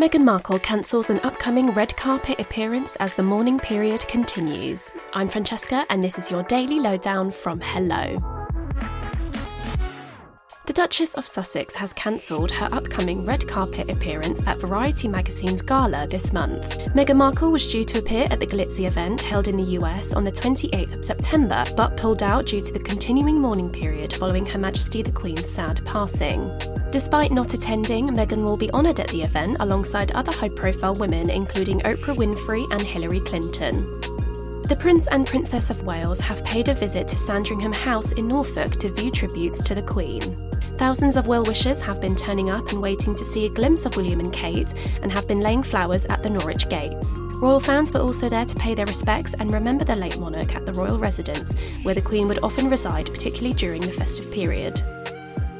Meghan 0.00 0.24
Markle 0.24 0.58
cancels 0.58 1.10
an 1.10 1.20
upcoming 1.24 1.72
red 1.72 1.94
carpet 1.94 2.40
appearance 2.40 2.96
as 2.96 3.12
the 3.12 3.22
mourning 3.22 3.58
period 3.58 4.00
continues. 4.08 4.90
I'm 5.12 5.28
Francesca, 5.28 5.84
and 5.90 6.02
this 6.02 6.16
is 6.16 6.30
your 6.30 6.42
daily 6.44 6.80
lowdown 6.80 7.30
from 7.30 7.60
Hello. 7.60 8.39
The 10.66 10.74
Duchess 10.74 11.14
of 11.14 11.26
Sussex 11.26 11.74
has 11.74 11.92
cancelled 11.94 12.52
her 12.52 12.68
upcoming 12.72 13.24
red 13.24 13.48
carpet 13.48 13.90
appearance 13.90 14.42
at 14.46 14.58
Variety 14.58 15.08
magazine's 15.08 15.62
gala 15.62 16.06
this 16.06 16.32
month. 16.32 16.62
Meghan 16.94 17.16
Markle 17.16 17.50
was 17.50 17.68
due 17.68 17.82
to 17.84 17.98
appear 17.98 18.26
at 18.30 18.38
the 18.38 18.46
glitzy 18.46 18.86
event 18.86 19.22
held 19.22 19.48
in 19.48 19.56
the 19.56 19.72
US 19.78 20.12
on 20.12 20.22
the 20.22 20.30
28th 20.30 20.94
of 20.94 21.04
September, 21.04 21.64
but 21.76 21.96
pulled 21.96 22.22
out 22.22 22.46
due 22.46 22.60
to 22.60 22.72
the 22.72 22.78
continuing 22.78 23.40
mourning 23.40 23.70
period 23.70 24.12
following 24.12 24.44
Her 24.44 24.58
Majesty 24.58 25.02
the 25.02 25.10
Queen's 25.12 25.48
sad 25.48 25.84
passing. 25.84 26.50
Despite 26.90 27.32
not 27.32 27.54
attending, 27.54 28.08
Meghan 28.08 28.44
will 28.44 28.56
be 28.56 28.70
honoured 28.72 29.00
at 29.00 29.08
the 29.08 29.22
event 29.22 29.56
alongside 29.60 30.12
other 30.12 30.32
high 30.32 30.50
profile 30.50 30.94
women, 30.94 31.30
including 31.30 31.80
Oprah 31.80 32.14
Winfrey 32.14 32.70
and 32.70 32.82
Hillary 32.82 33.20
Clinton. 33.20 34.00
The 34.70 34.76
Prince 34.76 35.08
and 35.08 35.26
Princess 35.26 35.68
of 35.68 35.82
Wales 35.82 36.20
have 36.20 36.44
paid 36.44 36.68
a 36.68 36.74
visit 36.74 37.08
to 37.08 37.16
Sandringham 37.16 37.72
House 37.72 38.12
in 38.12 38.28
Norfolk 38.28 38.78
to 38.78 38.88
view 38.88 39.10
tributes 39.10 39.60
to 39.64 39.74
the 39.74 39.82
Queen. 39.82 40.48
Thousands 40.78 41.16
of 41.16 41.26
well 41.26 41.42
wishers 41.42 41.80
have 41.80 42.00
been 42.00 42.14
turning 42.14 42.50
up 42.50 42.70
and 42.70 42.80
waiting 42.80 43.16
to 43.16 43.24
see 43.24 43.46
a 43.46 43.50
glimpse 43.50 43.84
of 43.84 43.96
William 43.96 44.20
and 44.20 44.32
Kate 44.32 44.72
and 45.02 45.10
have 45.10 45.26
been 45.26 45.40
laying 45.40 45.64
flowers 45.64 46.06
at 46.06 46.22
the 46.22 46.30
Norwich 46.30 46.68
gates. 46.68 47.10
Royal 47.40 47.58
fans 47.58 47.92
were 47.92 47.98
also 47.98 48.28
there 48.28 48.44
to 48.44 48.54
pay 48.54 48.76
their 48.76 48.86
respects 48.86 49.34
and 49.34 49.52
remember 49.52 49.84
the 49.84 49.96
late 49.96 50.20
monarch 50.20 50.54
at 50.54 50.66
the 50.66 50.72
royal 50.74 51.00
residence, 51.00 51.52
where 51.82 51.96
the 51.96 52.00
Queen 52.00 52.28
would 52.28 52.38
often 52.44 52.70
reside, 52.70 53.06
particularly 53.06 53.54
during 53.54 53.82
the 53.82 53.90
festive 53.90 54.30
period. 54.30 54.80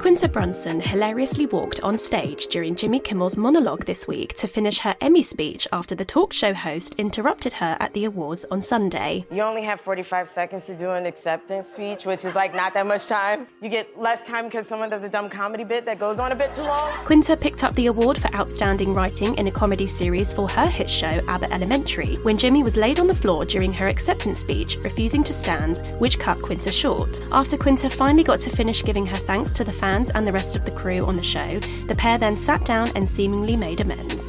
Quinta 0.01 0.27
Brunson 0.27 0.81
hilariously 0.81 1.45
walked 1.45 1.81
on 1.81 1.99
stage 1.99 2.47
during 2.47 2.75
Jimmy 2.75 2.99
Kimmel's 3.01 3.37
monologue 3.37 3.85
this 3.85 4.09
week 4.09 4.33
to 4.37 4.49
finish 4.49 4.79
her 4.79 4.97
Emmy 5.03 5.21
speech 5.21 5.69
after 5.75 5.95
the 5.95 6.07
talk 6.07 6.33
show 6.33 6.55
host 6.55 6.95
interrupted 6.97 7.53
her 7.53 7.77
at 7.81 7.93
the 7.93 8.07
awards 8.07 8.47
on 8.51 8.63
Sunday. 8.63 9.27
You 9.31 9.43
only 9.43 9.63
have 9.63 9.79
45 9.79 10.27
seconds 10.31 10.65
to 10.69 10.75
do 10.75 10.89
an 10.93 11.05
acceptance 11.05 11.67
speech, 11.69 12.07
which 12.07 12.25
is 12.25 12.35
like 12.35 12.55
not 12.55 12.73
that 12.73 12.87
much 12.87 13.09
time. 13.09 13.47
You 13.61 13.69
get 13.69 14.01
less 14.01 14.27
time 14.27 14.47
because 14.47 14.67
someone 14.67 14.89
does 14.89 15.05
a 15.05 15.09
dumb 15.11 15.29
comedy 15.29 15.65
bit 15.65 15.85
that 15.85 15.99
goes 15.99 16.19
on 16.19 16.33
a 16.33 16.35
bit 16.35 16.55
too 16.55 16.63
long. 16.63 16.91
Quinta 17.05 17.37
picked 17.37 17.63
up 17.63 17.75
the 17.75 17.87
award 17.89 18.17
for 18.17 18.35
outstanding 18.35 18.95
writing 18.95 19.37
in 19.37 19.49
a 19.49 19.53
comedy 19.53 19.87
series 19.87 20.33
for 20.33 20.49
her 20.49 20.67
hit 20.67 20.89
show 20.89 21.21
Abbott 21.29 21.51
Elementary 21.51 22.17
when 22.23 22.39
Jimmy 22.39 22.63
was 22.63 22.79
laid 22.79 23.01
on 23.01 23.07
the 23.07 23.15
floor 23.15 23.45
during 23.45 23.71
her 23.75 23.87
acceptance 23.87 24.39
speech, 24.39 24.79
refusing 24.79 25.23
to 25.25 25.35
stand, 25.35 25.83
which 25.99 26.19
cut 26.19 26.41
Quinta 26.41 26.73
short. 26.73 27.21
After 27.33 27.59
Quinta 27.59 27.91
finally 27.91 28.25
got 28.25 28.39
to 28.41 28.49
finish 28.49 28.83
giving 28.83 29.05
her 29.05 29.19
thanks 29.19 29.53
to 29.57 29.63
the 29.63 29.71
fans 29.71 29.90
fans 29.91 30.11
and 30.11 30.25
the 30.25 30.31
rest 30.31 30.55
of 30.55 30.65
the 30.65 30.71
crew 30.71 31.05
on 31.05 31.17
the 31.17 31.23
show, 31.23 31.59
the 31.89 31.97
pair 31.97 32.17
then 32.17 32.37
sat 32.37 32.65
down 32.65 32.89
and 32.95 33.09
seemingly 33.09 33.57
made 33.57 33.81
amends. 33.81 34.25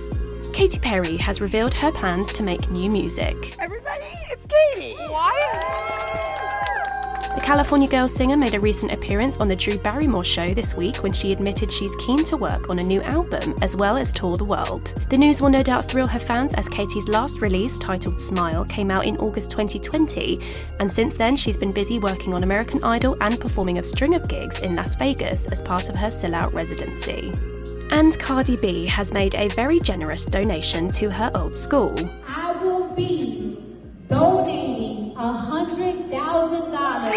Katy 0.53 0.79
Perry 0.79 1.17
has 1.17 1.39
revealed 1.39 1.71
her 1.75 1.91
plans 1.91 2.33
to 2.33 2.41
make 2.41 2.71
new 2.71 2.89
music. 2.89 3.35
Everybody, 3.59 4.11
it's 4.31 4.47
Katy. 4.47 4.95
Why? 4.95 5.60
California 7.51 7.89
Girl 7.89 8.07
singer 8.07 8.37
made 8.37 8.53
a 8.53 8.59
recent 8.61 8.93
appearance 8.93 9.35
on 9.35 9.49
the 9.49 9.55
Drew 9.57 9.77
Barrymore 9.77 10.23
show 10.23 10.53
this 10.53 10.73
week 10.73 11.03
when 11.03 11.11
she 11.11 11.33
admitted 11.33 11.69
she's 11.69 11.93
keen 11.97 12.23
to 12.23 12.37
work 12.37 12.69
on 12.69 12.79
a 12.79 12.83
new 12.83 13.01
album 13.01 13.59
as 13.61 13.75
well 13.75 13.97
as 13.97 14.13
tour 14.13 14.37
the 14.37 14.45
world. 14.45 15.03
The 15.09 15.17
news 15.17 15.41
will 15.41 15.49
no 15.49 15.61
doubt 15.61 15.83
thrill 15.83 16.07
her 16.07 16.17
fans 16.17 16.53
as 16.53 16.69
Katy's 16.69 17.09
last 17.09 17.41
release, 17.41 17.77
titled 17.77 18.17
Smile, 18.17 18.63
came 18.63 18.89
out 18.89 19.05
in 19.05 19.17
August 19.17 19.51
2020, 19.51 20.39
and 20.79 20.89
since 20.89 21.17
then 21.17 21.35
she's 21.35 21.57
been 21.57 21.73
busy 21.73 21.99
working 21.99 22.33
on 22.33 22.43
American 22.43 22.81
Idol 22.85 23.17
and 23.19 23.37
performing 23.37 23.79
a 23.79 23.83
string 23.83 24.15
of 24.15 24.29
gigs 24.29 24.59
in 24.59 24.77
Las 24.77 24.95
Vegas 24.95 25.45
as 25.47 25.61
part 25.61 25.89
of 25.89 25.95
her 25.97 26.07
sellout 26.07 26.53
residency. 26.53 27.33
And 27.89 28.17
Cardi 28.17 28.55
B 28.61 28.85
has 28.85 29.11
made 29.11 29.35
a 29.35 29.49
very 29.49 29.81
generous 29.81 30.25
donation 30.25 30.89
to 30.91 31.11
her 31.11 31.29
old 31.35 31.57
school. 31.57 31.97
I 32.29 32.53
will 32.63 32.95
be 32.95 33.30
donating 35.21 35.29
a 35.29 35.31
hundred 35.33 36.11
thousand 36.11 36.71
dollars. 36.71 37.15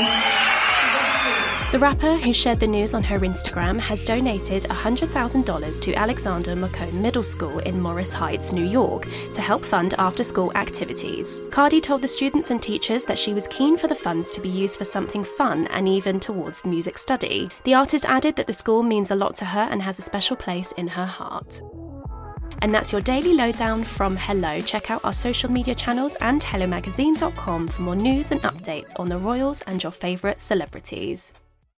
The 1.72 1.80
rapper, 1.80 2.16
who 2.18 2.32
shared 2.32 2.60
the 2.60 2.68
news 2.68 2.94
on 2.94 3.02
her 3.02 3.18
Instagram, 3.18 3.80
has 3.80 4.04
donated 4.04 4.62
$100,000 4.62 5.80
to 5.80 5.94
Alexander 5.94 6.54
Macomb 6.54 7.02
Middle 7.02 7.24
School 7.24 7.58
in 7.60 7.80
Morris 7.80 8.12
Heights, 8.12 8.52
New 8.52 8.64
York, 8.64 9.08
to 9.32 9.40
help 9.40 9.64
fund 9.64 9.92
after 9.98 10.22
school 10.22 10.56
activities. 10.56 11.42
Cardi 11.50 11.80
told 11.80 12.02
the 12.02 12.06
students 12.06 12.50
and 12.52 12.62
teachers 12.62 13.04
that 13.06 13.18
she 13.18 13.34
was 13.34 13.48
keen 13.48 13.76
for 13.76 13.88
the 13.88 13.94
funds 13.94 14.30
to 14.30 14.40
be 14.40 14.48
used 14.48 14.78
for 14.78 14.84
something 14.84 15.24
fun 15.24 15.66
and 15.68 15.88
even 15.88 16.20
towards 16.20 16.64
music 16.64 16.96
study. 16.96 17.48
The 17.64 17.74
artist 17.74 18.04
added 18.04 18.36
that 18.36 18.46
the 18.46 18.52
school 18.52 18.84
means 18.84 19.10
a 19.10 19.16
lot 19.16 19.34
to 19.36 19.44
her 19.46 19.66
and 19.68 19.82
has 19.82 19.98
a 19.98 20.02
special 20.02 20.36
place 20.36 20.70
in 20.76 20.86
her 20.86 21.06
heart. 21.06 21.60
And 22.64 22.74
that's 22.74 22.92
your 22.92 23.02
daily 23.02 23.34
lowdown 23.34 23.84
from 23.84 24.16
Hello. 24.16 24.58
Check 24.58 24.90
out 24.90 25.04
our 25.04 25.12
social 25.12 25.50
media 25.50 25.74
channels 25.74 26.16
and 26.22 26.40
hellomagazine.com 26.40 27.68
for 27.68 27.82
more 27.82 27.94
news 27.94 28.32
and 28.32 28.40
updates 28.40 28.98
on 28.98 29.10
the 29.10 29.18
royals 29.18 29.60
and 29.66 29.82
your 29.82 29.92
favourite 29.92 30.40
celebrities. 30.40 31.30